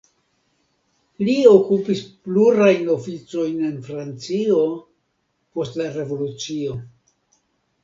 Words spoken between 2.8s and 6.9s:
oficojn en Francio, post la Revolucio.